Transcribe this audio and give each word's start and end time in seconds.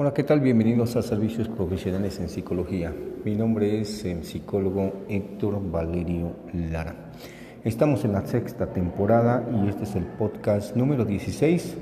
Hola, 0.00 0.14
¿qué 0.14 0.22
tal? 0.22 0.38
Bienvenidos 0.38 0.94
a 0.94 1.02
Servicios 1.02 1.48
Profesionales 1.48 2.20
en 2.20 2.28
Psicología. 2.28 2.94
Mi 3.24 3.34
nombre 3.34 3.80
es 3.80 4.04
el 4.04 4.22
psicólogo 4.22 4.92
Héctor 5.08 5.60
Valerio 5.72 6.36
Lara. 6.52 6.94
Estamos 7.64 8.04
en 8.04 8.12
la 8.12 8.24
sexta 8.24 8.72
temporada 8.72 9.44
y 9.52 9.68
este 9.68 9.82
es 9.82 9.96
el 9.96 10.04
podcast 10.04 10.76
número 10.76 11.04
16 11.04 11.76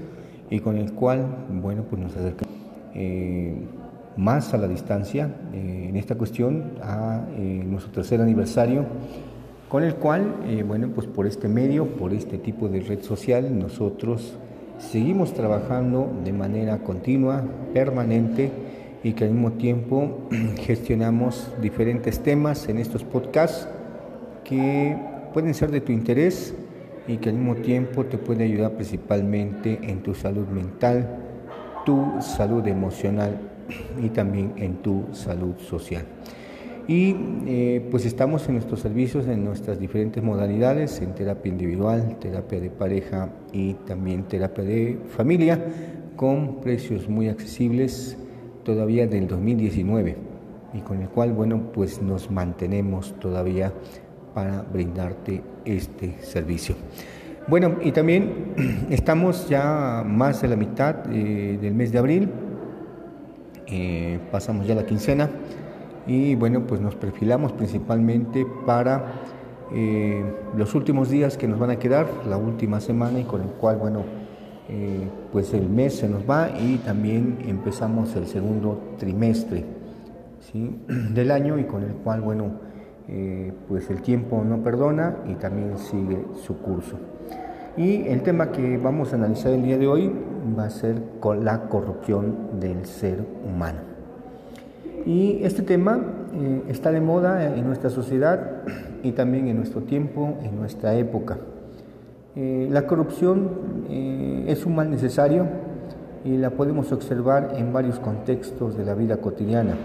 y 0.49 0.61
con 0.61 0.79
el 0.79 0.95
cual, 0.95 1.45
bueno, 1.51 1.83
pues 1.83 2.01
nos 2.01 2.17
acercamos 2.17 2.55
eh, 2.95 3.55
más 4.17 4.55
a 4.55 4.57
la 4.57 4.67
distancia 4.67 5.29
eh, 5.53 5.89
en 5.91 5.97
esta 5.97 6.15
cuestión 6.15 6.73
a 6.81 7.23
eh, 7.37 7.63
nuestro 7.67 7.93
tercer 7.93 8.23
aniversario 8.23 8.87
con 9.69 9.83
el 9.83 9.97
cual, 9.97 10.37
bueno, 10.67 10.89
pues 10.95 11.07
por 11.07 11.27
este 11.27 11.49
medio, 11.49 11.85
por 11.85 12.15
este 12.15 12.39
tipo 12.39 12.67
de 12.67 12.81
red 12.81 13.03
social, 13.03 13.59
nosotros 13.59 14.39
seguimos 14.79 15.35
trabajando 15.35 16.11
de 16.25 16.33
manera 16.33 16.79
continua, 16.79 17.45
permanente 17.73 18.51
y 19.03 19.13
que 19.13 19.25
al 19.25 19.31
mismo 19.31 19.53
tiempo 19.53 20.29
gestionamos 20.61 21.53
diferentes 21.61 22.21
temas 22.21 22.69
en 22.69 22.79
estos 22.79 23.05
podcasts 23.05 23.69
que 24.45 24.97
pueden 25.33 25.55
ser 25.55 25.71
de 25.71 25.81
tu 25.81 25.93
interés 25.93 26.55
y 27.09 27.19
que 27.19 27.29
al 27.29 27.37
mismo 27.37 27.57
tiempo 27.57 28.05
te 28.07 28.19
puede 28.19 28.45
ayudar 28.45 28.73
principalmente 28.73 29.79
en 29.83 30.03
tu 30.03 30.15
salud 30.15 30.47
mental, 30.49 31.09
tu 31.85 32.15
salud 32.21 32.67
emocional 32.67 33.39
y 34.03 34.09
también 34.09 34.53
en 34.57 34.77
tu 34.77 35.05
salud 35.13 35.57
social. 35.59 36.05
Y 36.89 37.17
eh, 37.47 37.89
pues 37.91 38.07
estamos 38.07 38.47
en 38.47 38.55
nuestros 38.55 38.81
servicios 38.81 39.27
en 39.27 39.45
nuestras 39.45 39.81
diferentes 39.81 40.23
modalidades, 40.23 41.01
en 41.01 41.15
terapia 41.15 41.51
individual, 41.51 42.17
terapia 42.21 42.61
de 42.61 42.71
pareja 42.71 43.31
y 43.53 43.75
también 43.75 44.23
terapia 44.25 44.63
de 44.63 44.99
familia, 45.17 45.65
con 46.15 46.61
precios 46.61 47.09
muy 47.09 47.29
accesibles 47.29 48.17
todavía 48.63 49.09
del 49.09 49.27
2019 49.27 50.17
y 50.75 50.81
con 50.81 51.03
el 51.03 51.09
cual, 51.09 51.33
bueno, 51.33 51.73
pues 51.73 52.01
nos 52.01 52.31
mantenemos 52.31 53.15
todavía 53.19 53.73
para 54.33 54.63
brindarte 54.63 55.43
este 55.65 56.15
servicio. 56.21 56.77
Bueno, 57.49 57.79
y 57.83 57.91
también 57.91 58.55
estamos 58.91 59.49
ya 59.49 60.05
más 60.07 60.41
de 60.41 60.49
la 60.49 60.57
mitad 60.57 61.13
eh, 61.13 61.59
del 61.61 61.75
mes 61.75 61.91
de 61.91 61.99
abril, 61.99 62.31
eh, 63.67 64.21
pasamos 64.31 64.69
ya 64.69 64.77
la 64.77 64.87
quincena 64.87 65.29
y 66.07 66.35
bueno, 66.35 66.67
pues 66.67 66.81
nos 66.81 66.95
perfilamos 66.95 67.53
principalmente 67.53 68.47
para 68.65 69.05
eh, 69.73 70.25
los 70.57 70.75
últimos 70.75 71.11
días 71.11 71.37
que 71.37 71.49
nos 71.49 71.59
van 71.59 71.71
a 71.71 71.77
quedar, 71.77 72.07
la 72.29 72.37
última 72.37 72.81
semana 72.81 73.19
y 73.19 73.25
con 73.25 73.43
el 73.43 73.49
cual, 73.49 73.77
bueno, 73.77 74.05
eh, 74.69 75.09
pues 75.33 75.53
el 75.55 75.69
mes 75.69 75.97
se 75.97 76.09
nos 76.09 76.29
va 76.29 76.51
y 76.51 76.79
también 76.79 77.39
empezamos 77.47 78.15
el 78.17 78.27
segundo 78.27 78.95
trimestre 78.99 79.65
del 81.13 81.31
año 81.31 81.59
y 81.59 81.65
con 81.65 81.83
el 81.83 81.93
cual, 81.95 82.21
bueno, 82.21 82.51
eh, 83.09 83.53
pues 83.69 83.91
el 83.91 84.03
tiempo 84.03 84.43
no 84.45 84.63
perdona 84.63 85.17
y 85.29 85.35
también 85.35 85.77
sigue 85.79 86.25
su 86.45 86.59
curso. 86.59 86.99
Y 87.77 88.07
el 88.07 88.23
tema 88.23 88.53
que 88.53 88.79
vamos 88.79 89.13
a 89.13 89.17
analizar 89.17 89.53
el 89.53 89.63
día 89.63 89.77
de 89.77 89.87
hoy 89.87 90.11
va 90.59 90.65
a 90.65 90.71
ser 90.71 91.03
con 91.21 91.45
la 91.45 91.69
corrupción 91.69 92.59
del 92.59 92.87
ser 92.87 93.23
humano. 93.45 93.96
Y 95.07 95.39
este 95.45 95.63
tema 95.63 96.01
eh, 96.35 96.63
está 96.69 96.91
de 96.91 97.01
moda 97.01 97.55
en 97.55 97.65
nuestra 97.65 97.91
sociedad 97.91 98.65
y 99.05 99.13
también 99.13 99.47
en 99.47 99.57
nuestro 99.57 99.83
tiempo, 99.83 100.37
en 100.43 100.57
nuestra 100.57 100.97
época. 100.97 101.39
Eh, 102.35 102.69
la 102.73 102.89
corrupción 102.89 103.51
eh, 103.89 104.47
es 104.49 104.67
un 104.67 104.75
mal 104.75 104.91
necesario 104.91 105.47
y 106.25 106.37
la 106.37 106.51
podemos 106.51 106.91
observar 106.91 107.53
en 107.57 107.73
varios 107.73 108.01
contextos 108.01 108.77
de 108.77 108.85
la 108.85 108.95
vida 108.95 109.19
cotidiana. 109.19 109.77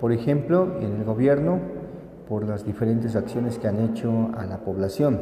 Por 0.00 0.10
ejemplo, 0.10 0.78
en 0.80 0.96
el 0.96 1.04
gobierno, 1.04 1.58
por 2.26 2.48
las 2.48 2.64
diferentes 2.64 3.16
acciones 3.16 3.58
que 3.58 3.68
han 3.68 3.78
hecho 3.80 4.30
a 4.38 4.46
la 4.46 4.58
población. 4.58 5.18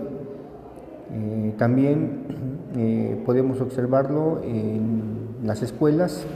también 1.57 3.23
podemos 3.25 3.61
observarlo 3.63 4.43
en 4.45 5.39
las 5.43 5.63
escuelas, 5.63 6.27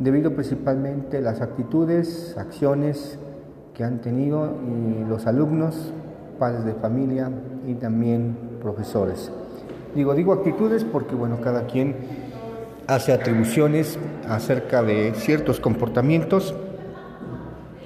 debido 0.00 0.34
principalmente 0.34 1.18
a 1.18 1.20
las 1.20 1.40
actitudes, 1.40 2.34
acciones 2.36 3.18
que 3.74 3.84
han 3.84 4.00
tenido 4.00 4.52
los 5.08 5.26
alumnos, 5.26 5.92
padres 6.38 6.64
de 6.64 6.74
familia 6.74 7.30
y 7.66 7.74
también 7.74 8.36
profesores. 8.60 9.30
Digo, 9.94 10.14
digo 10.14 10.32
actitudes 10.32 10.84
porque 10.84 11.14
bueno, 11.14 11.40
cada 11.40 11.66
quien 11.66 11.94
hace 12.86 13.12
atribuciones 13.12 13.98
acerca 14.28 14.82
de 14.82 15.12
ciertos 15.14 15.60
comportamientos 15.60 16.54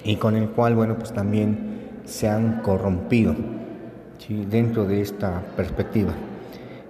y 0.04 0.16
con 0.16 0.36
el 0.36 0.50
cual, 0.50 0.76
bueno, 0.76 0.96
pues 0.96 1.12
también 1.12 2.00
se 2.04 2.28
han 2.28 2.62
corrompido 2.62 3.34
dentro 4.28 4.86
de 4.86 5.02
esta 5.02 5.42
perspectiva. 5.56 6.12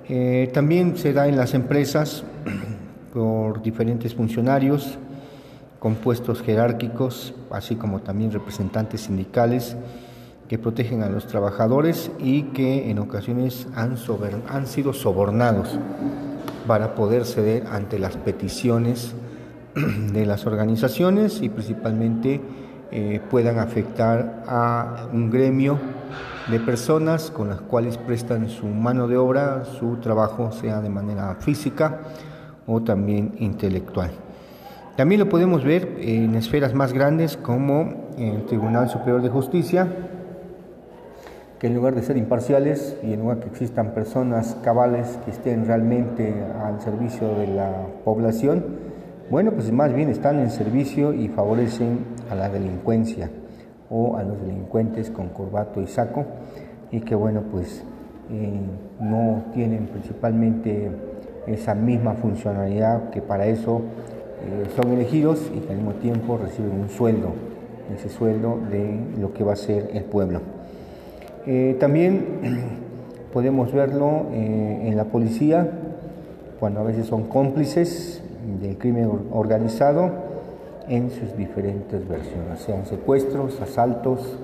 Eh, 0.08 0.50
también 0.52 0.96
se 0.96 1.12
da 1.12 1.26
en 1.26 1.36
las 1.36 1.54
empresas 1.54 2.24
por 3.12 3.62
diferentes 3.62 4.14
funcionarios, 4.14 4.98
con 5.84 5.96
puestos 5.96 6.40
jerárquicos, 6.40 7.34
así 7.50 7.76
como 7.76 8.00
también 8.00 8.32
representantes 8.32 9.02
sindicales 9.02 9.76
que 10.48 10.58
protegen 10.58 11.02
a 11.02 11.10
los 11.10 11.26
trabajadores 11.26 12.10
y 12.18 12.44
que 12.54 12.90
en 12.90 12.98
ocasiones 12.98 13.66
han, 13.74 14.66
sido 14.66 14.94
sobornados 14.94 15.78
para 16.66 16.94
poder 16.94 17.26
ceder 17.26 17.66
ante 17.66 17.98
las 17.98 18.16
peticiones 18.16 19.14
de 19.74 20.24
las 20.24 20.46
organizaciones 20.46 21.42
y 21.42 21.50
principalmente 21.50 22.40
eh, 22.90 23.20
puedan 23.30 23.58
afectar 23.58 24.42
a 24.48 25.08
un 25.12 25.30
gremio 25.30 25.78
de 26.50 26.60
personas 26.60 27.30
con 27.30 27.50
las 27.50 27.60
cuales 27.60 27.98
prestan 27.98 28.48
su 28.48 28.64
mano 28.68 29.06
de 29.06 29.18
obra, 29.18 29.66
su 29.66 29.96
trabajo, 29.96 30.50
sea 30.50 30.80
de 30.80 30.88
manera 30.88 31.36
física 31.40 32.00
o 32.66 32.80
también 32.80 33.34
intelectual. 33.38 34.23
También 34.96 35.20
lo 35.20 35.28
podemos 35.28 35.64
ver 35.64 35.96
en 35.98 36.36
esferas 36.36 36.72
más 36.72 36.92
grandes 36.92 37.36
como 37.36 38.12
el 38.16 38.46
Tribunal 38.46 38.88
Superior 38.88 39.22
de 39.22 39.28
Justicia, 39.28 39.88
que 41.58 41.66
en 41.66 41.74
lugar 41.74 41.96
de 41.96 42.02
ser 42.02 42.16
imparciales 42.16 42.96
y 43.02 43.12
en 43.12 43.20
lugar 43.20 43.40
que 43.40 43.48
existan 43.48 43.92
personas 43.92 44.56
cabales 44.62 45.18
que 45.24 45.32
estén 45.32 45.66
realmente 45.66 46.32
al 46.62 46.80
servicio 46.80 47.34
de 47.34 47.48
la 47.48 47.72
población, 48.04 48.64
bueno, 49.30 49.50
pues 49.50 49.72
más 49.72 49.92
bien 49.92 50.10
están 50.10 50.38
en 50.38 50.52
servicio 50.52 51.12
y 51.12 51.26
favorecen 51.26 52.04
a 52.30 52.36
la 52.36 52.48
delincuencia 52.48 53.30
o 53.90 54.16
a 54.16 54.22
los 54.22 54.40
delincuentes 54.42 55.10
con 55.10 55.30
corbato 55.30 55.80
y 55.80 55.88
saco 55.88 56.24
y 56.92 57.00
que 57.00 57.16
bueno, 57.16 57.42
pues 57.50 57.82
eh, 58.30 58.60
no 59.00 59.42
tienen 59.52 59.88
principalmente 59.88 60.88
esa 61.48 61.74
misma 61.74 62.14
funcionalidad 62.14 63.10
que 63.10 63.20
para 63.20 63.46
eso 63.46 63.82
eh, 64.44 64.66
son 64.76 64.92
elegidos 64.92 65.50
y 65.54 65.60
que 65.60 65.70
al 65.70 65.76
mismo 65.76 65.94
tiempo 65.94 66.36
reciben 66.36 66.72
un 66.72 66.90
sueldo, 66.90 67.32
ese 67.96 68.10
sueldo 68.10 68.58
de 68.70 68.98
lo 69.18 69.32
que 69.32 69.42
va 69.42 69.54
a 69.54 69.56
ser 69.56 69.90
el 69.94 70.04
pueblo. 70.04 70.40
Eh, 71.46 71.76
también 71.80 72.78
podemos 73.32 73.72
verlo 73.72 74.26
eh, 74.32 74.82
en 74.84 74.96
la 74.96 75.04
policía, 75.04 75.68
cuando 76.60 76.80
a 76.80 76.82
veces 76.84 77.06
son 77.06 77.24
cómplices 77.24 78.22
del 78.60 78.76
crimen 78.76 79.10
organizado 79.32 80.10
en 80.88 81.10
sus 81.10 81.36
diferentes 81.36 82.06
versiones, 82.06 82.60
sean 82.60 82.84
secuestros, 82.84 83.60
asaltos 83.62 84.38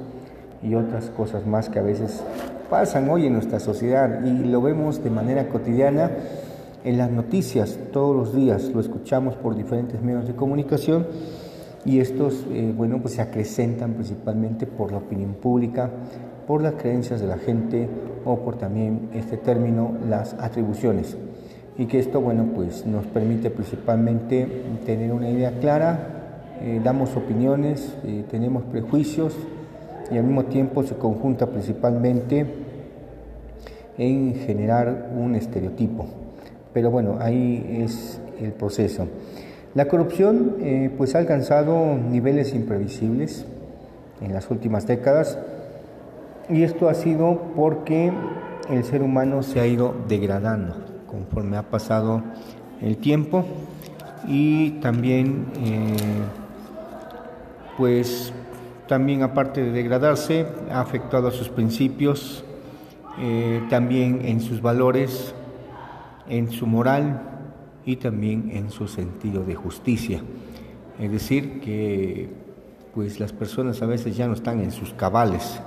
y 0.62 0.75
otras 0.75 1.11
cosas 1.11 1.47
más 1.47 1.69
que 1.69 1.78
a 1.78 1.82
veces 1.82 2.22
pasan 2.71 3.11
hoy 3.11 3.27
en 3.27 3.34
nuestra 3.34 3.61
sociedad 3.61 4.25
y 4.25 4.44
lo 4.44 4.62
vemos 4.62 5.05
de 5.05 5.11
manera 5.11 5.49
cotidiana 5.49 6.11
en 6.85 6.99
las 6.99 7.11
noticias 7.11 7.79
todos 7.93 8.17
los 8.17 8.35
días, 8.35 8.71
lo 8.73 8.81
escuchamos 8.81 9.35
por 9.35 9.55
diferentes 9.55 10.00
medios 10.00 10.27
de 10.27 10.35
comunicación 10.35 11.06
y 11.85 12.00
estos, 12.00 12.47
eh, 12.50 12.73
bueno, 12.77 13.00
pues 13.00 13.15
se 13.15 13.23
acrecentan 13.23 13.94
principalmente 13.94 14.67
por 14.67 14.93
la 14.93 14.99
opinión 14.99 15.35
pública, 15.35 15.91
por 16.47 16.62
las 16.62 16.75
creencias 16.75 17.21
de 17.21 17.27
la 17.27 17.38
gente 17.38 17.88
o 18.25 18.38
por 18.38 18.56
también 18.56 19.09
este 19.15 19.37
término, 19.37 19.94
las 20.09 20.35
atribuciones. 20.35 21.17
Y 21.79 21.87
que 21.87 21.99
esto, 21.99 22.21
bueno, 22.21 22.49
pues 22.55 22.85
nos 22.85 23.06
permite 23.06 23.50
principalmente 23.50 24.47
tener 24.85 25.12
una 25.12 25.31
idea 25.31 25.53
clara, 25.61 26.56
eh, 26.61 26.81
damos 26.82 27.17
opiniones, 27.17 27.94
eh, 28.05 28.25
tenemos 28.31 28.65
prejuicios 28.65 29.35
y 30.11 30.19
al 30.19 30.25
mismo 30.25 30.44
tiempo 30.44 30.82
se 30.82 30.97
conjunta 30.97 31.47
principalmente 31.47 32.47
en 33.97 34.35
generar 34.35 35.11
un 35.17 35.35
estereotipo. 35.35 36.19
Pero 36.72 36.90
bueno, 36.90 37.19
ahí 37.20 37.82
es 37.82 38.20
el 38.40 38.52
proceso. 38.52 39.08
La 39.75 39.87
corrupción 39.87 40.56
eh, 40.61 40.90
pues 40.96 41.14
ha 41.14 41.19
alcanzado 41.19 41.96
niveles 41.96 42.55
imprevisibles 42.55 43.46
en 44.20 44.32
las 44.32 44.50
últimas 44.50 44.87
décadas 44.87 45.38
y 46.49 46.62
esto 46.64 46.88
ha 46.88 46.94
sido 46.94 47.40
porque 47.55 48.12
el 48.69 48.84
ser 48.84 49.02
humano 49.02 49.43
se 49.43 49.61
ha 49.61 49.67
ido 49.67 49.94
degradando 50.08 50.75
conforme 51.06 51.56
ha 51.56 51.62
pasado 51.62 52.22
el 52.81 52.96
tiempo 52.96 53.44
y 54.26 54.72
también 54.81 55.46
eh, 55.64 55.96
pues 57.76 58.32
también 58.87 59.22
aparte 59.22 59.62
de 59.62 59.70
degradarse 59.70 60.46
ha 60.70 60.81
afectado 60.81 61.28
a 61.28 61.31
sus 61.31 61.49
principios, 61.49 62.44
eh, 63.20 63.62
también 63.70 64.22
en 64.25 64.40
sus 64.40 64.61
valores, 64.61 65.32
en 66.31 66.50
su 66.50 66.67
moral 66.67 67.21
y 67.85 67.97
también 67.97 68.50
en 68.55 68.71
su 68.71 68.88
sentido 68.88 69.44
de 69.44 69.55
justicia. 69.55 70.23
Es 70.99 71.11
decir, 71.11 71.61
que 71.61 72.29
pues 72.94 73.21
las 73.21 73.32
personas 73.32 73.82
a 73.82 73.87
veces 73.87 74.17
ya 74.17 74.27
no 74.27 74.35
están 74.35 74.61
en 74.61 74.71
sus 74.71 74.94
cabales 74.94 75.61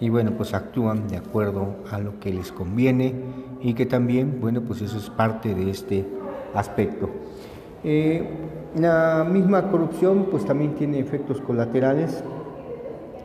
y 0.00 0.08
bueno, 0.08 0.32
pues 0.36 0.54
actúan 0.54 1.08
de 1.08 1.16
acuerdo 1.16 1.76
a 1.90 1.98
lo 1.98 2.18
que 2.20 2.32
les 2.32 2.52
conviene 2.52 3.14
y 3.60 3.74
que 3.74 3.86
también, 3.86 4.38
bueno, 4.40 4.60
pues 4.62 4.82
eso 4.82 4.98
es 4.98 5.10
parte 5.10 5.54
de 5.54 5.70
este 5.70 6.04
aspecto. 6.54 7.10
Eh, 7.82 8.28
la 8.76 9.26
misma 9.30 9.70
corrupción 9.70 10.26
pues 10.30 10.44
también 10.44 10.74
tiene 10.74 10.98
efectos 10.98 11.40
colaterales 11.40 12.24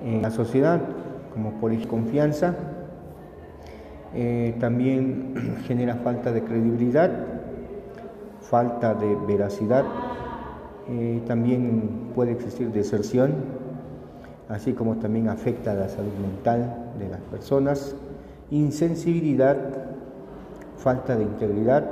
en 0.03 0.21
la 0.21 0.31
sociedad, 0.31 0.81
como 1.33 1.59
por 1.59 1.75
confianza, 1.87 2.55
eh, 4.13 4.55
también 4.59 5.33
genera 5.67 5.95
falta 5.95 6.31
de 6.31 6.43
credibilidad, 6.43 7.11
falta 8.41 8.93
de 8.93 9.15
veracidad, 9.27 9.85
eh, 10.89 11.21
también 11.27 12.11
puede 12.15 12.31
existir 12.31 12.71
deserción, 12.71 13.33
así 14.47 14.73
como 14.73 14.95
también 14.95 15.29
afecta 15.29 15.71
a 15.71 15.75
la 15.75 15.89
salud 15.89 16.13
mental 16.19 16.91
de 16.97 17.09
las 17.09 17.21
personas, 17.21 17.95
insensibilidad, 18.49 19.57
falta 20.77 21.15
de 21.15 21.23
integridad, 21.23 21.85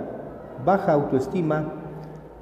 baja 0.66 0.94
autoestima 0.94 1.72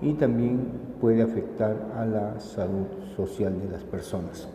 y 0.01 0.13
también 0.13 0.62
puede 1.01 1.21
afectar 1.21 1.75
a 1.98 2.06
la 2.06 2.39
salud 2.39 2.86
social 3.16 3.60
de 3.60 3.69
las 3.69 3.83
personas. 3.83 4.48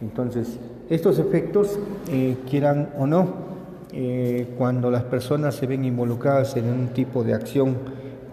Entonces, 0.00 0.58
estos 0.88 1.18
efectos, 1.18 1.78
eh, 2.08 2.36
quieran 2.48 2.90
o 2.96 3.06
no, 3.06 3.49
eh, 3.92 4.54
cuando 4.56 4.90
las 4.90 5.04
personas 5.04 5.54
se 5.54 5.66
ven 5.66 5.84
involucradas 5.84 6.56
en 6.56 6.66
un 6.66 6.88
tipo 6.88 7.24
de 7.24 7.34
acción 7.34 7.76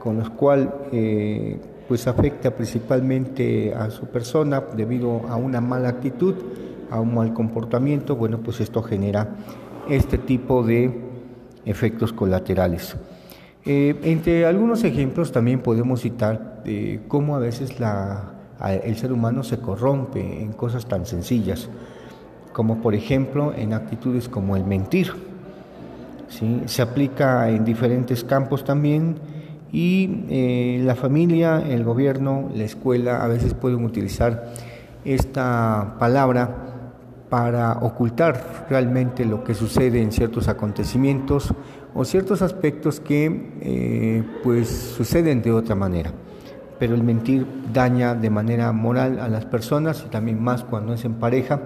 con 0.07 0.17
los 0.17 0.29
cual 0.29 0.73
eh, 0.91 1.59
pues 1.87 2.07
afecta 2.07 2.51
principalmente 2.51 3.73
a 3.73 3.89
su 3.89 4.05
persona 4.05 4.63
debido 4.75 5.27
a 5.27 5.35
una 5.35 5.61
mala 5.61 5.89
actitud, 5.89 6.35
a 6.89 7.01
un 7.01 7.15
mal 7.15 7.33
comportamiento, 7.33 8.15
bueno, 8.15 8.39
pues 8.39 8.61
esto 8.61 8.81
genera 8.83 9.35
este 9.89 10.17
tipo 10.17 10.63
de 10.63 10.91
efectos 11.65 12.13
colaterales. 12.13 12.95
Eh, 13.65 13.99
entre 14.03 14.45
algunos 14.45 14.83
ejemplos 14.85 15.31
también 15.31 15.59
podemos 15.59 16.01
citar 16.01 16.61
eh, 16.65 17.01
cómo 17.09 17.35
a 17.35 17.39
veces 17.39 17.75
el 18.83 18.95
ser 18.95 19.11
humano 19.11 19.43
se 19.43 19.59
corrompe 19.59 20.41
en 20.41 20.53
cosas 20.53 20.85
tan 20.85 21.05
sencillas, 21.05 21.67
como 22.53 22.81
por 22.81 22.95
ejemplo 22.95 23.53
en 23.53 23.73
actitudes 23.73 24.29
como 24.29 24.55
el 24.55 24.63
mentir. 24.63 25.11
¿Sí? 26.29 26.61
Se 26.65 26.81
aplica 26.81 27.49
en 27.49 27.65
diferentes 27.65 28.23
campos 28.23 28.63
también 28.63 29.15
y 29.71 30.25
eh, 30.29 30.81
la 30.83 30.95
familia, 30.95 31.61
el 31.67 31.83
gobierno, 31.83 32.49
la 32.53 32.63
escuela 32.63 33.23
a 33.23 33.27
veces 33.27 33.53
pueden 33.53 33.83
utilizar 33.83 34.51
esta 35.03 35.95
palabra 35.99 36.67
para 37.29 37.73
ocultar 37.81 38.65
realmente 38.69 39.25
lo 39.25 39.43
que 39.43 39.53
sucede 39.53 40.01
en 40.01 40.11
ciertos 40.11 40.47
acontecimientos 40.47 41.53
o 41.93 42.05
ciertos 42.05 42.41
aspectos 42.41 42.99
que 42.99 43.51
eh, 43.61 44.23
pues 44.43 44.69
suceden 44.69 45.41
de 45.41 45.51
otra 45.51 45.75
manera. 45.75 46.11
Pero 46.79 46.95
el 46.95 47.03
mentir 47.03 47.45
daña 47.73 48.15
de 48.15 48.29
manera 48.29 48.71
moral 48.71 49.19
a 49.19 49.27
las 49.27 49.45
personas 49.45 50.03
y 50.05 50.09
también 50.09 50.41
más 50.41 50.63
cuando 50.63 50.93
es 50.93 51.03
en 51.05 51.15
pareja, 51.15 51.61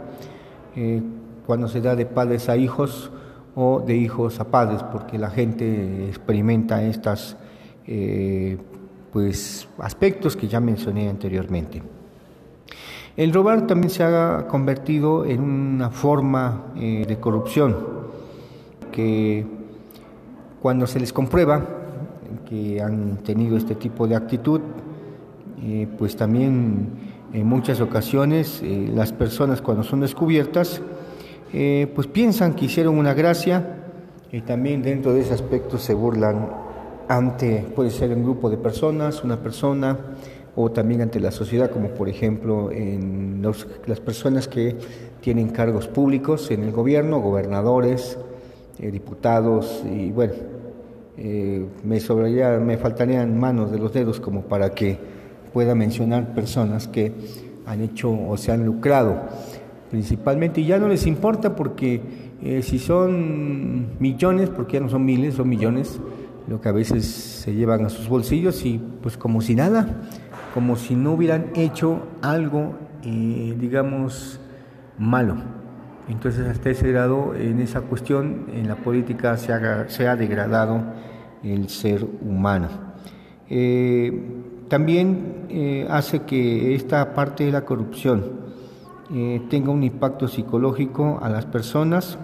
eh, 0.76 1.02
cuando 1.46 1.68
se 1.68 1.82
da 1.82 1.96
de 1.96 2.06
padres 2.06 2.50
a 2.50 2.58
hijos 2.58 3.12
o 3.56 3.82
de 3.82 3.96
hijos 3.96 4.40
a 4.40 4.46
padres, 4.46 4.84
porque 4.84 5.18
la 5.18 5.30
gente 5.30 6.08
experimenta 6.08 6.82
estos 6.84 7.36
eh, 7.86 8.58
pues, 9.12 9.68
aspectos 9.80 10.38
que 10.38 10.48
ya 10.48 10.60
mencioné 10.60 11.10
anteriormente. 11.10 11.82
El 13.18 13.34
robar 13.34 13.68
también 13.68 13.90
se 13.90 14.04
ha 14.04 14.48
convertido 14.48 15.26
en 15.26 15.42
una 15.42 15.90
forma 15.90 16.68
eh, 16.78 17.06
de 17.06 17.20
corrupción 17.20 17.76
que 18.92 19.46
cuando 20.62 20.88
se 20.88 21.00
les 21.00 21.12
comprueba 21.12 21.66
que 22.48 22.82
han 22.82 23.18
tenido 23.18 23.58
este 23.58 23.76
tipo 23.76 24.08
de 24.08 24.16
actitud, 24.16 24.62
eh, 25.62 25.88
pues 25.98 26.16
también 26.16 26.90
en 27.34 27.48
muchas 27.48 27.82
ocasiones 27.82 28.62
las 28.64 29.12
personas 29.12 29.62
cuando 29.62 29.84
son 29.84 30.02
descubiertas, 30.02 30.82
pues 31.52 32.08
piensan 32.08 32.54
que 32.54 32.66
hicieron 32.66 32.98
una 32.98 33.14
gracia 33.14 33.78
y 34.32 34.42
también 34.42 34.82
dentro 34.82 35.14
de 35.14 35.22
ese 35.22 35.34
aspecto 35.34 35.78
se 35.78 35.94
burlan 35.94 36.50
ante, 37.08 37.66
puede 37.76 37.92
ser 37.92 38.12
un 38.12 38.24
grupo 38.24 38.50
de 38.50 38.58
personas, 38.58 39.24
una 39.24 39.38
persona, 39.38 39.98
o 40.56 40.72
también 40.72 41.02
ante 41.02 41.20
la 41.20 41.32
sociedad, 41.32 41.70
como 41.70 41.90
por 41.90 42.10
ejemplo 42.10 42.72
en 42.72 43.42
las 43.86 44.00
personas 44.00 44.48
que 44.48 44.76
tienen 45.22 45.50
cargos 45.50 45.88
públicos 45.88 46.52
en 46.52 46.64
el 46.64 46.72
gobierno, 46.72 47.20
gobernadores, 47.20 48.18
eh, 48.80 48.92
diputados 48.92 49.84
y 49.90 50.12
bueno, 50.12 50.34
eh, 51.18 51.66
me 51.84 52.00
sobraría, 52.00 52.58
me 52.58 52.78
faltarían 52.78 53.38
manos 53.40 53.72
de 53.72 53.78
los 53.78 53.94
dedos 53.94 54.20
como 54.20 54.42
para 54.44 54.72
que 54.74 54.98
pueda 55.54 55.76
mencionar 55.76 56.34
personas 56.34 56.88
que 56.88 57.12
han 57.66 57.82
hecho 57.82 58.12
o 58.12 58.38
se 58.38 58.52
han 58.52 58.66
lucrado 58.66 59.22
principalmente 59.92 60.62
y 60.62 60.66
ya 60.66 60.80
no 60.80 60.88
les 60.88 61.06
importa 61.06 61.54
porque 61.54 62.02
eh, 62.42 62.62
si 62.64 62.80
son 62.80 64.00
millones, 64.00 64.50
porque 64.50 64.78
ya 64.78 64.80
no 64.80 64.90
son 64.90 65.04
miles, 65.04 65.36
son 65.36 65.50
millones, 65.50 66.00
lo 66.48 66.62
que 66.62 66.70
a 66.70 66.72
veces 66.72 67.06
se 67.06 67.54
llevan 67.54 67.86
a 67.86 67.90
sus 67.90 68.08
bolsillos 68.08 68.66
y 68.66 68.80
pues 69.02 69.18
como 69.18 69.42
si 69.42 69.54
nada, 69.54 70.02
como 70.54 70.78
si 70.78 70.96
no 70.96 71.12
hubieran 71.12 71.48
hecho 71.56 72.08
algo, 72.22 72.74
eh, 73.04 73.54
digamos, 73.60 74.40
malo. 74.98 75.36
Entonces, 76.08 76.48
hasta 76.48 76.70
ese 76.70 76.92
grado, 76.92 77.36
en 77.36 77.60
esa 77.60 77.82
cuestión, 77.82 78.48
en 78.54 78.68
la 78.68 78.76
política 78.76 79.38
se, 79.38 79.54
ha 79.54 80.16
degradado 80.16 80.82
el 81.44 81.70
ser 81.70 82.06
humano. 82.22 82.70
Eh, 83.50 84.12
también 84.70 85.48
eh, 85.50 85.86
hace 85.90 86.22
que 86.22 86.76
esta 86.76 87.14
parte 87.14 87.46
de 87.46 87.52
la 87.52 87.66
corrupción 87.66 88.41
tenga 89.50 89.72
un 89.72 89.84
impacto 89.84 90.28
psicológico 90.28 91.20
a 91.22 91.30
las 91.30 91.46
personas 91.46 92.18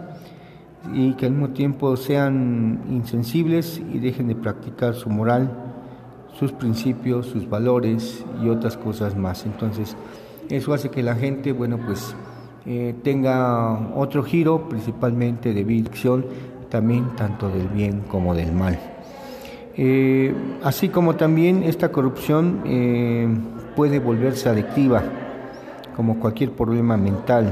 y 0.94 1.14
que 1.16 1.26
al 1.26 1.34
mismo 1.34 1.50
tiempo 1.50 1.98
sean 1.98 2.84
insensibles 2.90 3.82
y 3.94 4.00
dejen 4.00 4.28
de 4.28 4.36
practicar 4.36 4.96
su 4.96 5.10
moral 5.10 5.68
sus 6.38 6.52
principios, 6.52 7.28
sus 7.28 7.50
valores 7.50 8.24
y 8.44 8.50
otras 8.50 8.78
cosas 8.78 9.16
más. 9.16 9.46
Entonces, 9.46 9.96
eso 10.50 10.74
hace 10.74 10.90
que 10.90 11.02
la 11.02 11.16
gente, 11.16 11.52
bueno, 11.52 11.80
pues 11.84 12.16
eh, 12.66 12.94
tenga 13.04 13.92
otro 13.96 14.24
giro, 14.24 14.70
principalmente 14.70 15.54
de 15.54 15.64
visión, 15.64 16.26
también 16.70 17.16
tanto 17.16 17.50
del 17.50 17.68
bien 17.70 18.04
como 18.08 18.36
del 18.36 18.52
mal. 18.52 18.78
Eh, 19.76 20.34
así 20.64 20.90
como 20.90 21.16
también 21.16 21.64
esta 21.64 21.92
corrupción 21.92 22.62
eh, 22.66 23.28
puede 23.76 24.00
volverse 24.00 24.50
adictiva, 24.50 25.04
como 25.98 26.20
cualquier 26.20 26.52
problema 26.52 26.96
mental. 26.96 27.52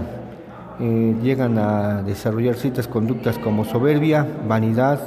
llegan 0.80 1.58
a 1.58 2.04
desarrollar 2.04 2.56
ciertas 2.56 2.88
conductas 2.88 3.38
como 3.40 3.66
soberbia, 3.66 4.26
vanidad, 4.48 5.00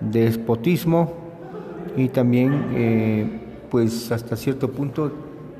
despotismo, 0.00 1.26
y 1.96 2.08
también 2.08 2.66
eh, 2.74 3.26
pues 3.70 4.12
hasta 4.12 4.36
cierto 4.36 4.70
punto 4.70 5.12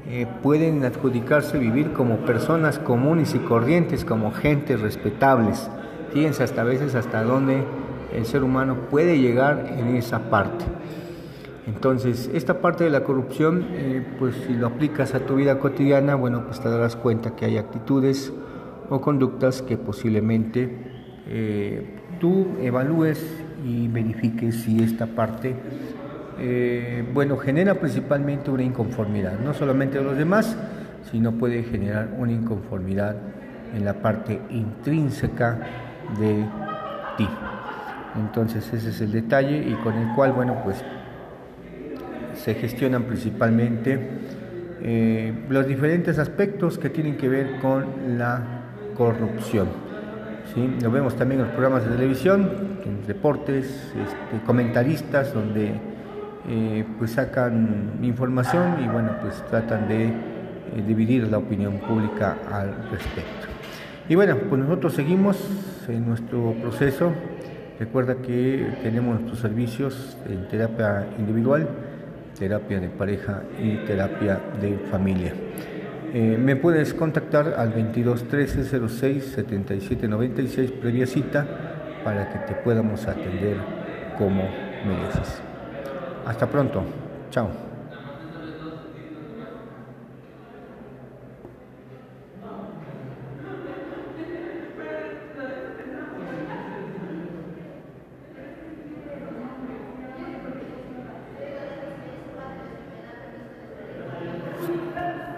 eh, 0.09 0.27
pueden 0.43 0.85
adjudicarse 0.85 1.59
vivir 1.59 1.93
como 1.93 2.19
personas 2.19 2.79
comunes 2.79 3.35
y 3.35 3.39
corrientes, 3.39 4.05
como 4.05 4.33
gentes 4.33 4.81
respetables. 4.81 5.69
Fíjense 6.13 6.43
hasta 6.43 6.63
veces 6.63 6.95
hasta 6.95 7.23
dónde 7.23 7.65
el 8.15 8.27
ser 8.27 8.45
humano 8.45 8.77
puede 8.91 9.19
llegar 9.19 9.67
en 9.79 9.97
esa 9.97 10.31
parte. 10.31 10.65
Entonces, 11.67 12.31
esta 12.33 12.61
parte 12.61 12.85
de 12.85 12.91
la 12.91 13.03
corrupción, 13.03 13.67
eh, 13.73 14.07
pues 14.19 14.35
si 14.47 14.55
lo 14.55 14.69
aplicas 14.69 15.15
a 15.15 15.21
tu 15.21 15.35
vida 15.35 15.59
cotidiana, 15.59 16.15
bueno, 16.15 16.45
pues 16.47 16.61
te 16.61 16.69
darás 16.69 16.95
cuenta 16.97 17.35
que 17.35 17.45
hay 17.45 17.59
actitudes 17.59 18.33
o 18.89 19.01
conductas 19.01 19.63
que 19.63 19.77
posiblemente 19.77 20.95
tú 22.21 22.47
evalúes 22.63 23.21
y 23.67 23.89
verifiques 23.89 24.63
si 24.63 24.81
esta 24.81 25.07
parte 25.07 25.57
eh, 26.39 27.03
bueno, 27.15 27.39
genera 27.39 27.75
principalmente 27.77 28.51
una 28.51 28.63
inconformidad, 28.63 29.39
no 29.39 29.55
solamente 29.55 29.99
de 29.99 30.05
los 30.05 30.17
demás, 30.19 30.57
sino 31.11 31.33
puede 31.33 31.63
generar 31.63 32.11
una 32.19 32.33
inconformidad 32.33 33.17
en 33.75 33.85
la 33.85 33.95
parte 33.95 34.41
intrínseca 34.51 35.59
de 36.19 36.47
ti. 37.17 37.29
Entonces 38.17 38.71
ese 38.73 38.91
es 38.91 39.01
el 39.01 39.13
detalle 39.13 39.67
y 39.67 39.75
con 39.83 39.95
el 39.95 40.15
cual, 40.15 40.33
bueno, 40.33 40.59
pues 40.63 40.85
se 42.47 42.55
gestionan 42.55 43.03
principalmente 43.03 43.99
eh, 44.81 45.35
los 45.49 45.67
diferentes 45.67 46.17
aspectos 46.21 46.79
que 46.79 46.91
tienen 46.91 47.17
que 47.17 47.29
ver 47.29 47.59
con 47.61 48.17
la 48.17 48.41
corrupción. 48.97 49.67
¿sí? 50.55 50.77
Lo 50.81 50.93
vemos 50.93 51.17
también 51.17 51.41
en 51.41 51.47
los 51.49 51.55
programas 51.57 51.85
de 51.85 51.97
televisión, 51.97 52.79
en 52.85 53.05
deportes, 53.05 53.67
este, 53.67 54.47
comentaristas 54.47 55.35
donde 55.35 55.73
eh, 56.49 56.85
pues 57.01 57.11
sacan 57.11 57.99
información 58.03 58.77
y 58.85 58.87
bueno 58.87 59.11
pues 59.21 59.45
tratan 59.51 59.89
de 59.89 60.13
dividir 60.87 61.27
la 61.27 61.39
opinión 61.39 61.81
pública 61.81 62.37
al 62.49 62.77
respecto. 62.93 63.49
Y 64.09 64.15
bueno, 64.15 64.37
pues 64.49 64.63
nosotros 64.63 64.93
seguimos 64.93 65.37
en 65.89 66.07
nuestro 66.07 66.55
proceso. 66.63 67.13
Recuerda 67.81 68.15
que 68.23 68.69
tenemos 68.85 69.17
nuestros 69.17 69.41
servicios 69.41 70.17
en 70.29 70.47
terapia 70.47 71.09
individual, 71.19 71.69
terapia 72.39 72.81
de 72.81 72.89
pareja 72.89 73.43
y 73.59 73.77
terapia 73.87 74.41
de 74.61 74.79
familia. 74.91 75.33
Eh, 76.15 76.39
me 76.39 76.57
puedes 76.57 76.95
contactar 76.95 77.55
al 77.57 77.71
22 77.71 78.29
13 78.29 78.89
06 78.89 79.25
77 79.35 80.09
96 80.09 80.71
previa 80.73 81.07
cita 81.07 81.47
para 82.05 82.31
que 82.31 82.39
te 82.41 82.55
podamos 82.61 83.07
atender 83.07 83.57
como 84.17 84.49
mereces. 84.87 85.43
Hasta 86.25 86.47
pronto. 86.47 86.85
Chao. 87.31 87.66